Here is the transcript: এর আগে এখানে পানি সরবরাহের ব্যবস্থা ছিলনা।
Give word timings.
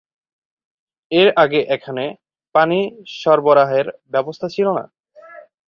এর 1.11 1.27
আগে 1.43 1.59
এখানে 1.75 2.03
পানি 2.55 2.79
সরবরাহের 3.19 3.85
ব্যবস্থা 4.13 4.47
ছিলনা। 4.55 4.83